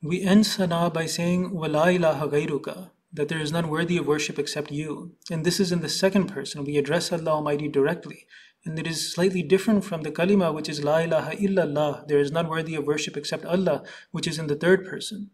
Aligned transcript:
We 0.00 0.22
end 0.22 0.46
Sana 0.46 0.90
by 0.90 1.06
saying, 1.06 1.52
Wala 1.52 1.90
ilaha 1.90 2.28
ghayruka, 2.28 2.90
that 3.12 3.28
there 3.28 3.40
is 3.40 3.50
none 3.50 3.68
worthy 3.68 3.96
of 3.96 4.06
worship 4.06 4.38
except 4.38 4.70
you. 4.70 5.16
And 5.28 5.44
this 5.44 5.58
is 5.58 5.72
in 5.72 5.80
the 5.80 5.88
second 5.88 6.26
person. 6.26 6.64
We 6.64 6.76
address 6.76 7.10
Allah 7.10 7.32
Almighty 7.32 7.66
directly. 7.66 8.26
And 8.64 8.78
it 8.78 8.86
is 8.86 9.12
slightly 9.12 9.42
different 9.42 9.84
from 9.84 10.02
the 10.02 10.12
kalima, 10.12 10.54
which 10.54 10.68
is 10.68 10.84
La 10.84 10.98
ilaha 10.98 11.34
illallah, 11.36 12.06
there 12.06 12.20
is 12.20 12.30
none 12.30 12.48
worthy 12.48 12.76
of 12.76 12.86
worship 12.86 13.16
except 13.16 13.44
Allah, 13.44 13.82
which 14.12 14.28
is 14.28 14.38
in 14.38 14.46
the 14.46 14.54
third 14.54 14.86
person. 14.86 15.30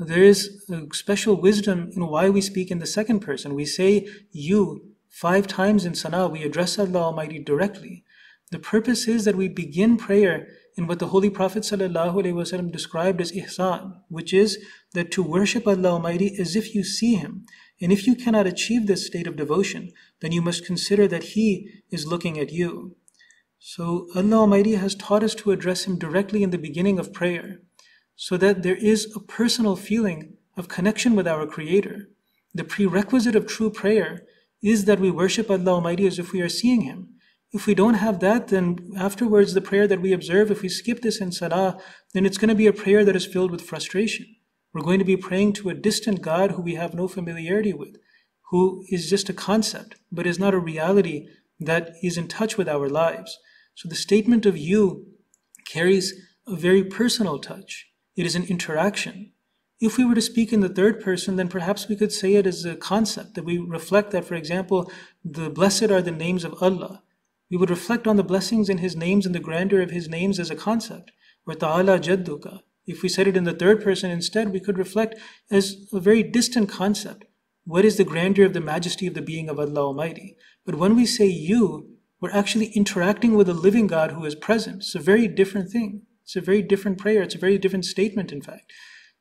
There 0.00 0.24
is 0.24 0.64
a 0.68 0.86
special 0.92 1.40
wisdom 1.40 1.90
in 1.94 2.06
why 2.06 2.28
we 2.28 2.40
speak 2.40 2.72
in 2.72 2.78
the 2.78 2.86
second 2.86 3.20
person. 3.20 3.54
We 3.54 3.66
say 3.66 4.08
you 4.32 4.94
five 5.08 5.46
times 5.46 5.84
in 5.84 5.94
Sana, 5.94 6.28
we 6.28 6.42
address 6.42 6.78
Allah 6.78 7.02
Almighty 7.02 7.38
directly. 7.38 8.04
The 8.50 8.58
purpose 8.58 9.06
is 9.06 9.24
that 9.26 9.36
we 9.36 9.48
begin 9.48 9.96
prayer 9.96 10.48
in 10.78 10.86
what 10.86 11.00
the 11.00 11.08
Holy 11.08 11.28
Prophet 11.28 11.64
ﷺ 11.64 12.70
described 12.70 13.20
as 13.20 13.32
ihsan, 13.32 14.00
which 14.08 14.32
is 14.32 14.64
that 14.94 15.10
to 15.10 15.24
worship 15.24 15.66
Allah 15.66 15.94
Almighty 15.94 16.36
as 16.38 16.54
if 16.54 16.72
you 16.72 16.84
see 16.84 17.16
Him. 17.16 17.44
And 17.80 17.90
if 17.90 18.06
you 18.06 18.14
cannot 18.14 18.46
achieve 18.46 18.86
this 18.86 19.04
state 19.04 19.26
of 19.26 19.34
devotion, 19.34 19.90
then 20.20 20.30
you 20.30 20.40
must 20.40 20.64
consider 20.64 21.08
that 21.08 21.34
He 21.34 21.82
is 21.90 22.06
looking 22.06 22.38
at 22.38 22.52
you. 22.52 22.94
So 23.58 24.06
Allah 24.14 24.36
Almighty 24.36 24.76
has 24.76 24.94
taught 24.94 25.24
us 25.24 25.34
to 25.36 25.50
address 25.50 25.84
Him 25.84 25.98
directly 25.98 26.44
in 26.44 26.50
the 26.50 26.58
beginning 26.58 27.00
of 27.00 27.12
prayer, 27.12 27.60
so 28.14 28.36
that 28.36 28.62
there 28.62 28.76
is 28.76 29.12
a 29.16 29.20
personal 29.20 29.74
feeling 29.74 30.34
of 30.56 30.68
connection 30.68 31.16
with 31.16 31.26
our 31.26 31.44
Creator. 31.44 32.08
The 32.54 32.62
prerequisite 32.62 33.34
of 33.34 33.48
true 33.48 33.70
prayer 33.70 34.22
is 34.62 34.84
that 34.84 35.00
we 35.00 35.10
worship 35.10 35.50
Allah 35.50 35.72
Almighty 35.72 36.06
as 36.06 36.20
if 36.20 36.32
we 36.32 36.40
are 36.40 36.48
seeing 36.48 36.82
Him. 36.82 37.14
If 37.50 37.66
we 37.66 37.74
don't 37.74 37.94
have 37.94 38.20
that, 38.20 38.48
then 38.48 38.90
afterwards 38.96 39.54
the 39.54 39.62
prayer 39.62 39.86
that 39.86 40.02
we 40.02 40.12
observe, 40.12 40.50
if 40.50 40.60
we 40.60 40.68
skip 40.68 41.00
this 41.00 41.20
in 41.20 41.32
Salah, 41.32 41.78
then 42.12 42.26
it's 42.26 42.36
going 42.36 42.50
to 42.50 42.54
be 42.54 42.66
a 42.66 42.72
prayer 42.72 43.04
that 43.04 43.16
is 43.16 43.24
filled 43.24 43.50
with 43.50 43.62
frustration. 43.62 44.26
We're 44.74 44.82
going 44.82 44.98
to 44.98 45.04
be 45.04 45.16
praying 45.16 45.54
to 45.54 45.70
a 45.70 45.74
distant 45.74 46.20
God 46.20 46.52
who 46.52 46.62
we 46.62 46.74
have 46.74 46.92
no 46.92 47.08
familiarity 47.08 47.72
with, 47.72 47.96
who 48.50 48.84
is 48.90 49.08
just 49.08 49.30
a 49.30 49.32
concept, 49.32 49.96
but 50.12 50.26
is 50.26 50.38
not 50.38 50.52
a 50.52 50.58
reality 50.58 51.26
that 51.58 51.92
is 52.02 52.18
in 52.18 52.28
touch 52.28 52.58
with 52.58 52.68
our 52.68 52.88
lives. 52.88 53.38
So 53.74 53.88
the 53.88 53.94
statement 53.94 54.44
of 54.44 54.58
you 54.58 55.06
carries 55.66 56.12
a 56.46 56.54
very 56.54 56.84
personal 56.84 57.38
touch. 57.38 57.86
It 58.14 58.26
is 58.26 58.36
an 58.36 58.44
interaction. 58.44 59.32
If 59.80 59.96
we 59.96 60.04
were 60.04 60.14
to 60.14 60.20
speak 60.20 60.52
in 60.52 60.60
the 60.60 60.68
third 60.68 61.00
person, 61.00 61.36
then 61.36 61.48
perhaps 61.48 61.88
we 61.88 61.96
could 61.96 62.12
say 62.12 62.34
it 62.34 62.46
as 62.46 62.64
a 62.64 62.76
concept 62.76 63.34
that 63.34 63.44
we 63.44 63.56
reflect 63.58 64.10
that, 64.10 64.24
for 64.24 64.34
example, 64.34 64.90
the 65.24 65.48
blessed 65.48 65.90
are 65.90 66.02
the 66.02 66.10
names 66.10 66.44
of 66.44 66.60
Allah. 66.60 67.02
We 67.50 67.56
would 67.56 67.70
reflect 67.70 68.06
on 68.06 68.16
the 68.16 68.22
blessings 68.22 68.68
in 68.68 68.78
His 68.78 68.96
names 68.96 69.26
and 69.26 69.34
the 69.34 69.40
grandeur 69.40 69.80
of 69.80 69.90
His 69.90 70.08
names 70.08 70.38
as 70.38 70.50
a 70.50 70.56
concept. 70.56 71.12
Or 71.46 71.54
Ta'ala 71.54 71.98
Jadduka. 71.98 72.60
If 72.86 73.02
we 73.02 73.08
said 73.08 73.26
it 73.26 73.36
in 73.36 73.44
the 73.44 73.52
third 73.52 73.82
person 73.82 74.10
instead, 74.10 74.52
we 74.52 74.60
could 74.60 74.78
reflect 74.78 75.14
as 75.50 75.76
a 75.92 76.00
very 76.00 76.22
distant 76.22 76.68
concept. 76.68 77.24
What 77.64 77.84
is 77.84 77.96
the 77.96 78.04
grandeur 78.04 78.46
of 78.46 78.54
the 78.54 78.60
majesty 78.60 79.06
of 79.06 79.14
the 79.14 79.22
being 79.22 79.48
of 79.48 79.58
Allah 79.58 79.88
Almighty? 79.88 80.36
But 80.64 80.76
when 80.76 80.96
we 80.96 81.04
say 81.04 81.26
you, 81.26 81.96
we're 82.20 82.30
actually 82.30 82.66
interacting 82.74 83.34
with 83.34 83.48
a 83.48 83.54
living 83.54 83.86
God 83.86 84.12
who 84.12 84.24
is 84.24 84.34
present. 84.34 84.78
It's 84.78 84.94
a 84.94 85.00
very 85.00 85.28
different 85.28 85.70
thing. 85.70 86.02
It's 86.24 86.36
a 86.36 86.40
very 86.40 86.62
different 86.62 86.98
prayer. 86.98 87.22
It's 87.22 87.34
a 87.34 87.38
very 87.38 87.58
different 87.58 87.84
statement, 87.84 88.32
in 88.32 88.42
fact. 88.42 88.72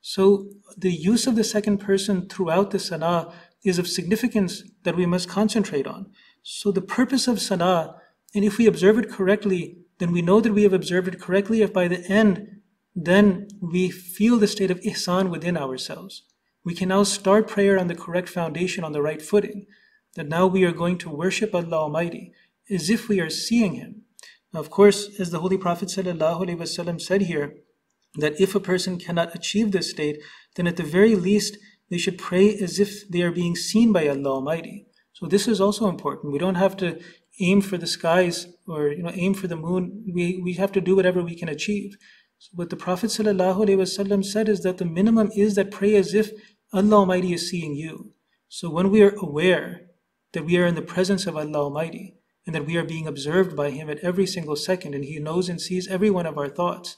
So 0.02 0.48
the 0.78 0.92
use 0.92 1.28
of 1.28 1.36
the 1.36 1.44
second 1.44 1.80
person 1.80 2.28
throughout 2.28 2.72
the 2.72 2.80
sana 2.80 3.34
is 3.64 3.80
of 3.80 3.88
significance 3.88 4.64
that 4.84 4.96
we 4.96 5.06
must 5.06 5.30
concentrate 5.30 5.88
on. 5.88 6.12
So 6.44 6.72
the 6.72 6.82
purpose 6.82 7.28
of 7.28 7.42
sana 7.42 7.96
and 8.38 8.46
if 8.46 8.60
we 8.60 8.68
observe 8.68 9.00
it 9.00 9.10
correctly, 9.10 9.80
then 9.98 10.12
we 10.12 10.22
know 10.22 10.40
that 10.42 10.54
we 10.54 10.62
have 10.62 10.72
observed 10.72 11.08
it 11.08 11.20
correctly. 11.20 11.64
If 11.64 11.74
by 11.74 11.88
the 11.88 12.06
end, 12.08 12.62
then 12.96 13.48
we 13.60 13.90
feel 13.90 14.38
the 14.38 14.46
state 14.46 14.70
of 14.70 14.80
ihsan 14.82 15.32
within 15.32 15.58
ourselves. 15.58 16.22
We 16.64 16.76
can 16.76 16.90
now 16.90 17.02
start 17.02 17.48
prayer 17.48 17.80
on 17.80 17.88
the 17.88 17.96
correct 17.96 18.30
foundation, 18.30 18.84
on 18.84 18.92
the 18.92 19.02
right 19.02 19.24
footing. 19.24 19.66
That 20.14 20.28
now 20.28 20.46
we 20.46 20.64
are 20.66 20.72
going 20.72 21.00
to 21.00 21.10
worship 21.10 21.56
Allah 21.56 21.78
Almighty 21.78 22.32
as 22.70 22.92
if 22.92 23.10
we 23.10 23.20
are 23.20 23.32
seeing 23.32 23.74
Him. 23.74 24.04
Now, 24.54 24.60
of 24.60 24.70
course, 24.70 25.20
as 25.20 25.32
the 25.32 25.40
Holy 25.40 25.58
Prophet 25.58 25.90
said 25.90 26.06
here, 27.22 27.56
that 28.16 28.40
if 28.40 28.54
a 28.54 28.60
person 28.60 29.00
cannot 29.00 29.34
achieve 29.34 29.72
this 29.72 29.90
state, 29.90 30.22
then 30.56 30.68
at 30.68 30.78
the 30.78 30.84
very 30.84 31.16
least 31.16 31.58
they 31.90 31.98
should 31.98 32.20
pray 32.20 32.56
as 32.56 32.80
if 32.80 33.10
they 33.10 33.24
are 33.24 33.32
being 33.32 33.56
seen 33.56 33.92
by 33.92 34.08
Allah 34.08 34.30
Almighty. 34.30 34.86
So 35.14 35.26
this 35.26 35.48
is 35.48 35.60
also 35.60 35.88
important. 35.90 36.32
We 36.32 36.38
don't 36.38 36.56
have 36.56 36.78
to 36.78 37.00
aim 37.40 37.62
for 37.62 37.78
the 37.78 37.88
skies 37.88 38.48
or 38.68 38.90
you 38.90 39.04
know 39.04 39.12
aim 39.14 39.34
for 39.34 39.48
the 39.48 39.56
moon. 39.56 40.04
We 40.14 40.40
we 40.44 40.54
have 40.54 40.72
to 40.74 40.82
do 40.82 40.96
whatever 40.96 41.22
we 41.24 41.36
can 41.36 41.50
achieve. 41.50 41.98
So 42.40 42.52
what 42.54 42.70
the 42.70 42.76
Prophet 42.76 43.08
ﷺ 43.08 44.26
said 44.26 44.48
is 44.48 44.62
that 44.62 44.78
the 44.78 44.86
minimum 44.86 45.32
is 45.36 45.56
that 45.56 45.72
pray 45.72 45.96
as 45.96 46.14
if 46.14 46.32
Allah 46.72 46.98
Almighty 46.98 47.34
is 47.34 47.50
seeing 47.50 47.76
you. 47.76 48.14
So 48.48 48.70
when 48.70 48.92
we 48.92 49.02
are 49.02 49.16
aware 49.18 49.88
that 50.34 50.46
we 50.46 50.58
are 50.58 50.68
in 50.68 50.76
the 50.76 50.84
presence 50.84 51.26
of 51.26 51.36
Allah 51.36 51.64
Almighty 51.64 52.16
and 52.46 52.54
that 52.54 52.68
we 52.68 52.78
are 52.78 52.84
being 52.84 53.08
observed 53.08 53.56
by 53.56 53.72
Him 53.72 53.90
at 53.90 54.00
every 54.00 54.28
single 54.28 54.56
second 54.56 54.94
and 54.94 55.04
He 55.04 55.20
knows 55.20 55.50
and 55.50 55.60
sees 55.60 55.88
every 55.88 56.12
one 56.12 56.28
of 56.28 56.38
our 56.38 56.48
thoughts, 56.48 56.96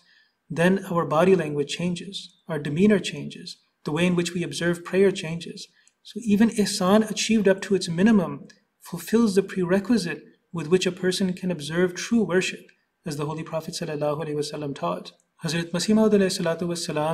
then 0.50 0.86
our 0.92 1.06
body 1.06 1.36
language 1.36 1.74
changes, 1.74 2.36
our 2.50 2.60
demeanor 2.60 3.00
changes, 3.00 3.58
the 3.86 3.92
way 3.92 4.06
in 4.06 4.16
which 4.16 4.34
we 4.34 4.44
observe 4.44 4.84
prayer 4.84 5.12
changes. 5.12 5.68
So 6.04 6.20
even 6.24 6.50
ihsan 6.50 7.10
achieved 7.10 7.48
up 7.48 7.62
to 7.62 7.76
its 7.76 7.88
minimum 7.88 8.48
fulfills 8.90 9.36
the 9.36 9.44
prerequisite 9.44 10.24
with 10.52 10.68
which 10.68 10.88
a 10.88 10.92
person 10.92 11.32
can 11.32 11.52
observe 11.52 11.94
true 11.94 12.24
worship, 12.24 12.72
as 13.06 13.18
the 13.18 13.26
Holy 13.28 13.44
Prophet 13.44 13.76
ﷺ 13.76 14.76
taught. 14.76 15.12
Hazrat 15.44 15.70
Masih 15.72 15.94
Maud 15.94 16.12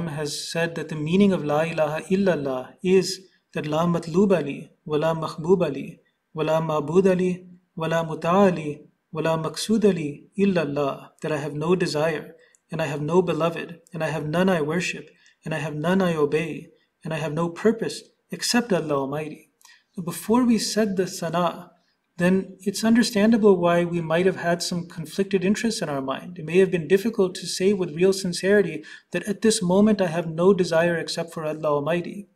has 0.09 0.51
said 0.51 0.75
that 0.75 0.87
the 0.87 0.95
meaning 0.95 1.33
of 1.33 1.43
La 1.43 1.61
ilaha 1.63 2.01
illallah 2.03 2.75
is 2.81 3.27
that 3.53 3.67
La 3.67 3.85
matlub 3.85 4.31
ali, 4.35 4.71
wa 4.85 4.97
la 4.97 5.13
mahbub 5.13 5.65
ali, 5.65 5.99
wa 6.33 6.43
la 6.43 6.61
ma'bud 6.61 7.11
ali, 7.11 7.45
wa 7.75 7.87
la 7.87 8.05
muta'ali, 8.05 8.87
wa 9.11 9.21
la 9.21 9.37
maqsud 9.37 9.83
ali 9.83 10.27
illallah, 10.37 11.09
that 11.21 11.33
I 11.33 11.37
have 11.37 11.53
no 11.53 11.75
desire, 11.75 12.35
and 12.71 12.81
I 12.81 12.85
have 12.85 13.01
no 13.01 13.21
beloved, 13.21 13.81
and 13.93 14.01
I 14.01 14.07
have 14.07 14.25
none 14.25 14.47
I 14.47 14.61
worship, 14.61 15.09
and 15.43 15.53
I 15.53 15.59
have 15.59 15.75
none 15.75 16.01
I 16.01 16.15
obey, 16.15 16.69
and 17.03 17.13
I 17.13 17.17
have 17.17 17.33
no 17.33 17.49
purpose 17.49 18.01
except 18.31 18.71
Allah 18.71 19.01
Almighty. 19.01 19.51
Before 20.03 20.43
we 20.43 20.57
said 20.57 20.97
the 20.97 21.07
sana, 21.07 21.71
then 22.17 22.57
it's 22.61 22.83
understandable 22.83 23.57
why 23.57 23.83
we 23.83 24.01
might 24.01 24.25
have 24.25 24.37
had 24.37 24.61
some 24.61 24.87
conflicted 24.87 25.43
interests 25.43 25.81
in 25.81 25.89
our 25.89 26.01
mind. 26.01 26.37
It 26.37 26.45
may 26.45 26.57
have 26.59 26.71
been 26.71 26.87
difficult 26.87 27.35
to 27.35 27.47
say 27.47 27.71
with 27.73 27.95
real 27.95 28.13
sincerity 28.13 28.83
that 29.11 29.23
at 29.23 29.41
this 29.41 29.61
moment 29.61 30.01
I 30.01 30.07
have 30.07 30.27
no 30.27 30.53
desire 30.53 30.97
except 30.97 31.33
for 31.33 31.45
Allah 31.45 31.75
Almighty. 31.75 32.27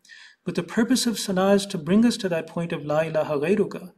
But 0.45 0.55
the 0.55 0.63
purpose 0.63 1.05
of 1.05 1.19
sana 1.19 1.53
is 1.53 1.65
to 1.67 1.77
bring 1.77 2.05
us 2.05 2.17
to 2.17 2.29
that 2.29 2.47
point 2.47 2.71
of 2.71 2.85
La 2.85 3.01
ilaha 3.01 3.39
ghayruka, 3.39 3.91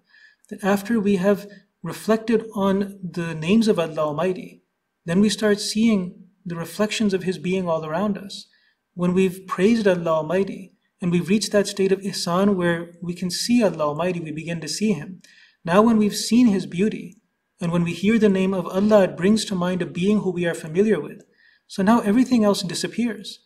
that 0.50 0.64
after 0.64 1.00
we 1.00 1.16
have 1.18 1.48
reflected 1.84 2.46
on 2.54 3.00
the 3.04 3.34
names 3.34 3.68
of 3.68 3.80
Allah 3.80 4.08
Almighty, 4.08 4.64
then 5.06 5.22
we 5.22 5.30
start 5.30 5.60
seeing 5.60 6.26
the 6.46 6.56
reflections 6.56 7.14
of 7.14 7.24
His 7.24 7.38
being 7.38 7.68
all 7.68 7.86
around 7.86 8.18
us. 8.18 8.48
When 8.94 9.14
we've 9.14 9.46
praised 9.48 9.88
Allah 9.88 10.12
Almighty 10.12 10.74
and 11.02 11.12
we've 11.12 11.30
reached 11.30 11.52
that 11.52 11.68
state 11.68 11.92
of 11.92 12.00
ihsan 12.00 12.56
where 12.56 12.92
we 13.02 13.14
can 13.14 13.32
see 13.32 13.64
Allah 13.64 13.88
Almighty, 13.88 14.20
we 14.20 14.32
begin 14.32 14.62
to 14.62 14.68
see 14.68 14.94
Him. 14.94 15.22
Now, 15.66 15.82
when 15.82 15.98
we've 15.98 16.16
seen 16.16 16.48
His 16.48 16.66
beauty, 16.66 17.18
and 17.60 17.72
when 17.72 17.84
we 17.84 17.94
hear 17.94 18.18
the 18.18 18.30
name 18.30 18.54
of 18.54 18.68
Allah, 18.68 19.04
it 19.04 19.18
brings 19.18 19.46
to 19.46 19.56
mind 19.56 19.82
a 19.82 19.86
being 19.86 20.22
who 20.22 20.32
we 20.32 20.46
are 20.46 20.54
familiar 20.56 21.00
with. 21.00 21.24
So 21.68 21.84
now 21.84 22.02
everything 22.02 22.44
else 22.44 22.64
disappears. 22.64 23.40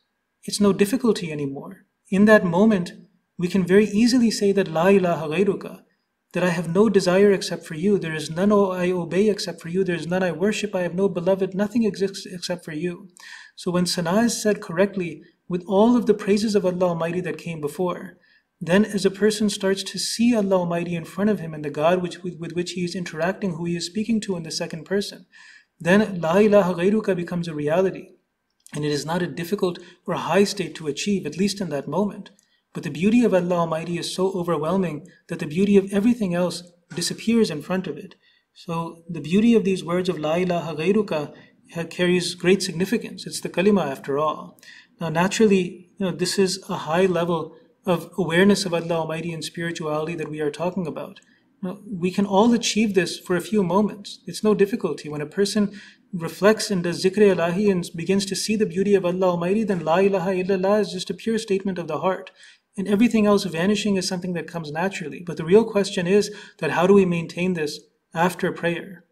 It's 0.43 0.61
no 0.61 0.71
difficulty 0.71 1.31
anymore. 1.31 1.85
In 2.09 2.25
that 2.25 2.45
moment, 2.45 2.93
we 3.37 3.47
can 3.47 3.65
very 3.65 3.85
easily 3.85 4.31
say 4.31 4.51
that 4.53 4.69
La 4.69 4.87
ilaha 4.87 5.27
ghayruka, 5.27 5.81
that 6.33 6.43
I 6.43 6.49
have 6.49 6.73
no 6.73 6.87
desire 6.89 7.31
except 7.31 7.65
for 7.65 7.75
you. 7.75 7.97
There 7.97 8.13
is 8.13 8.29
none 8.29 8.51
I 8.51 8.91
obey 8.91 9.29
except 9.29 9.61
for 9.61 9.69
you. 9.69 9.83
There 9.83 9.95
is 9.95 10.07
none 10.07 10.23
I 10.23 10.31
worship. 10.31 10.75
I 10.75 10.81
have 10.81 10.95
no 10.95 11.09
beloved. 11.09 11.53
Nothing 11.53 11.83
exists 11.83 12.25
except 12.25 12.63
for 12.63 12.73
you. 12.73 13.09
So 13.55 13.71
when 13.71 13.85
Sana 13.85 14.21
is 14.23 14.41
said 14.41 14.61
correctly, 14.61 15.23
with 15.47 15.63
all 15.67 15.95
of 15.95 16.05
the 16.05 16.13
praises 16.13 16.55
of 16.55 16.65
Allah 16.65 16.89
Almighty 16.89 17.21
that 17.21 17.37
came 17.37 17.61
before, 17.61 18.17
then, 18.61 18.85
as 18.85 19.05
a 19.05 19.11
person 19.11 19.49
starts 19.49 19.83
to 19.83 19.99
see 19.99 20.33
Allah 20.35 20.59
Almighty 20.59 20.95
in 20.95 21.03
front 21.03 21.29
of 21.29 21.39
him 21.39 21.53
and 21.53 21.63
the 21.63 21.69
God 21.69 22.01
which, 22.01 22.23
with, 22.23 22.39
with 22.39 22.53
which 22.53 22.71
he 22.71 22.85
is 22.85 22.95
interacting, 22.95 23.55
who 23.55 23.65
he 23.65 23.75
is 23.75 23.85
speaking 23.85 24.21
to 24.21 24.37
in 24.37 24.43
the 24.43 24.51
second 24.51 24.85
person, 24.85 25.25
then 25.79 26.21
La 26.21 26.37
ilaha 26.37 26.73
ghayruka 26.73 27.15
becomes 27.15 27.47
a 27.47 27.53
reality. 27.53 28.11
And 28.73 28.85
it 28.85 28.91
is 28.91 29.05
not 29.05 29.21
a 29.21 29.27
difficult 29.27 29.77
or 30.07 30.15
high 30.15 30.45
state 30.45 30.73
to 30.75 30.87
achieve, 30.87 31.25
at 31.25 31.37
least 31.37 31.59
in 31.59 31.69
that 31.69 31.87
moment. 31.87 32.31
But 32.73 32.83
the 32.83 32.89
beauty 32.89 33.23
of 33.23 33.33
Allah 33.33 33.55
Almighty 33.59 33.97
is 33.97 34.13
so 34.13 34.31
overwhelming 34.31 35.07
that 35.27 35.39
the 35.39 35.47
beauty 35.47 35.77
of 35.77 35.91
everything 35.93 36.33
else 36.33 36.63
disappears 36.93 37.49
in 37.49 37.61
front 37.61 37.87
of 37.87 37.97
it. 37.97 38.15
So 38.53 39.03
the 39.09 39.21
beauty 39.21 39.53
of 39.53 39.65
these 39.65 39.83
words 39.83 40.07
of 40.07 40.17
La 40.17 40.35
ilaha 40.35 40.75
ghayruka 40.75 41.33
carries 41.89 42.35
great 42.35 42.61
significance. 42.61 43.25
It's 43.25 43.41
the 43.41 43.49
kalima 43.49 43.85
after 43.89 44.17
all. 44.17 44.59
Now 44.99 45.09
naturally, 45.09 45.89
you 45.97 46.05
know, 46.05 46.11
this 46.11 46.37
is 46.39 46.63
a 46.69 46.77
high 46.77 47.05
level 47.05 47.55
of 47.85 48.11
awareness 48.17 48.65
of 48.65 48.73
Allah 48.73 49.01
Almighty 49.01 49.31
and 49.31 49.43
spirituality 49.43 50.15
that 50.15 50.29
we 50.29 50.39
are 50.39 50.51
talking 50.51 50.87
about. 50.87 51.19
Now, 51.61 51.79
we 51.89 52.11
can 52.11 52.25
all 52.25 52.53
achieve 52.53 52.93
this 52.93 53.17
for 53.19 53.35
a 53.35 53.41
few 53.41 53.63
moments. 53.63 54.19
It's 54.25 54.43
no 54.43 54.53
difficulty. 54.53 55.09
When 55.09 55.21
a 55.21 55.25
person 55.25 55.79
reflects 56.13 56.69
and 56.69 56.83
does 56.83 57.03
zikr 57.03 57.35
ilahi 57.35 57.71
and 57.71 57.89
begins 57.95 58.25
to 58.27 58.35
see 58.35 58.55
the 58.55 58.65
beauty 58.65 58.95
of 58.95 59.05
Allah 59.05 59.29
Almighty, 59.29 59.63
then 59.63 59.83
La 59.83 59.97
ilaha 59.97 60.31
illallah 60.31 60.81
is 60.81 60.91
just 60.91 61.09
a 61.09 61.13
pure 61.13 61.37
statement 61.37 61.77
of 61.77 61.87
the 61.87 61.99
heart. 61.99 62.31
And 62.77 62.87
everything 62.87 63.25
else 63.25 63.45
vanishing 63.45 63.95
is 63.95 64.07
something 64.07 64.33
that 64.33 64.47
comes 64.47 64.71
naturally. 64.71 65.23
But 65.25 65.37
the 65.37 65.45
real 65.45 65.63
question 65.63 66.07
is 66.07 66.33
that 66.59 66.71
how 66.71 66.87
do 66.87 66.93
we 66.93 67.05
maintain 67.05 67.53
this 67.53 67.79
after 68.13 68.51
prayer? 68.51 69.04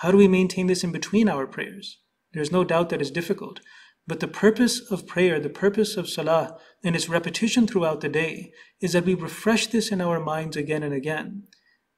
How 0.00 0.10
do 0.10 0.16
we 0.16 0.28
maintain 0.28 0.66
this 0.66 0.82
in 0.82 0.92
between 0.92 1.28
our 1.28 1.46
prayers? 1.46 1.98
There's 2.32 2.50
no 2.50 2.64
doubt 2.64 2.88
that 2.88 3.02
it's 3.02 3.10
difficult. 3.10 3.60
But 4.06 4.20
the 4.20 4.28
purpose 4.28 4.80
of 4.90 5.06
prayer, 5.06 5.38
the 5.38 5.50
purpose 5.50 5.98
of 5.98 6.08
salah, 6.08 6.56
and 6.82 6.96
its 6.96 7.10
repetition 7.10 7.66
throughout 7.66 8.00
the 8.00 8.08
day 8.08 8.50
is 8.80 8.94
that 8.94 9.04
we 9.04 9.12
refresh 9.12 9.66
this 9.66 9.92
in 9.92 10.00
our 10.00 10.18
minds 10.18 10.56
again 10.56 10.82
and 10.82 10.94
again. 10.94 11.42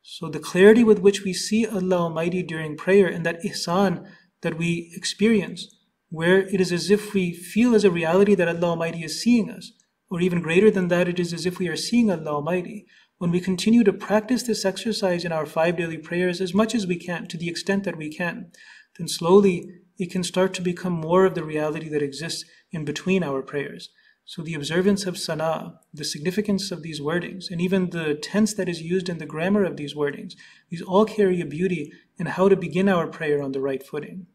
So 0.03 0.29
the 0.29 0.41
clarity 0.41 0.83
with 0.83 0.99
which 0.99 1.23
we 1.23 1.33
see 1.33 1.65
Allah 1.65 2.09
Almighty 2.09 2.43
during 2.43 2.77
prayer 2.77 3.07
and 3.07 3.25
that 3.25 3.41
ihsan 3.45 4.05
that 4.41 4.59
we 4.59 4.93
experience, 4.97 5.73
where 6.09 6.41
it 6.41 6.61
is 6.61 6.73
as 6.73 6.91
if 6.91 7.15
we 7.15 7.33
feel 7.33 7.73
as 7.73 7.85
a 7.85 7.91
reality 7.91 8.35
that 8.35 8.49
Allah 8.49 8.71
Almighty 8.71 9.05
is 9.05 9.23
seeing 9.23 9.49
us, 9.49 9.71
or 10.11 10.21
even 10.21 10.43
greater 10.43 10.73
than 10.73 10.89
that, 10.89 11.07
it 11.07 11.21
is 11.21 11.33
as 11.33 11.47
if 11.47 11.61
we 11.61 11.69
are 11.69 11.77
seeing 11.77 12.11
Allah 12.11 12.35
Almighty. 12.35 12.85
When 13.23 13.31
we 13.31 13.41
continue 13.41 13.85
to 13.85 13.93
practice 13.93 14.43
this 14.43 14.65
exercise 14.65 15.25
in 15.25 15.31
our 15.31 15.47
five 15.47 15.77
daily 15.77 15.97
prayers 15.97 16.41
as 16.41 16.53
much 16.53 16.75
as 16.75 16.89
we 16.89 16.97
can, 16.97 17.29
to 17.29 17.37
the 17.37 17.49
extent 17.49 17.85
that 17.85 17.97
we 17.97 18.13
can, 18.13 18.51
then 18.99 19.07
slowly 19.07 19.71
it 19.97 20.11
can 20.11 20.25
start 20.25 20.53
to 20.55 20.61
become 20.61 20.95
more 20.95 21.25
of 21.25 21.37
the 21.37 21.45
reality 21.45 21.89
that 21.91 22.03
exists 22.03 22.45
in 22.73 22.85
between 22.85 23.23
our 23.23 23.41
prayers. 23.41 23.91
So 24.25 24.43
the 24.43 24.55
observance 24.55 25.07
of 25.07 25.17
sana, 25.17 25.75
the 25.95 26.05
significance 26.05 26.73
of 26.73 26.83
these 26.83 27.01
wordings, 27.01 27.49
and 27.49 27.61
even 27.61 27.91
the 27.91 28.17
tense 28.17 28.55
that 28.55 28.69
is 28.69 28.83
used 28.83 29.09
in 29.09 29.19
the 29.19 29.25
grammar 29.25 29.63
of 29.63 29.77
these 29.77 29.95
wordings, 29.95 30.33
these 30.69 30.83
all 30.83 31.05
carry 31.05 31.41
a 31.41 31.47
beauty 31.47 31.93
in 32.19 32.27
how 32.27 32.49
to 32.49 32.57
begin 32.57 32.89
our 32.89 33.07
prayer 33.07 33.41
on 33.41 33.53
the 33.53 33.61
right 33.61 33.87
footing. 33.87 34.27